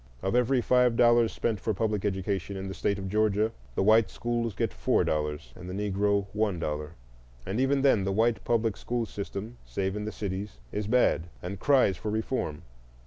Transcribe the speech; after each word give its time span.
Of 0.23 0.33
every 0.35 0.61
five 0.61 0.97
dollars 0.97 1.31
spent 1.31 1.59
for 1.59 1.75
public 1.75 2.05
education 2.05 2.57
in 2.57 2.67
the 2.67 2.73
State 2.73 2.97
of 2.97 3.07
Georgia, 3.07 3.51
the 3.75 3.83
white 3.83 4.09
schools 4.09 4.55
get 4.55 4.73
four 4.73 5.03
dollars 5.03 5.53
and 5.55 5.69
the 5.69 5.75
Negro 5.75 6.25
one 6.33 6.57
dollar; 6.57 6.93
and 7.45 7.59
even 7.61 7.83
then 7.83 8.03
the 8.03 8.11
white 8.11 8.43
public 8.43 8.77
school 8.77 9.05
system, 9.05 9.57
save 9.63 9.95
in 9.95 10.05
the 10.05 10.11
cities, 10.11 10.57
is 10.71 10.87
bad 10.87 11.29
and 11.43 11.59
cries 11.59 11.97
for 11.97 12.09
reform. 12.09 12.63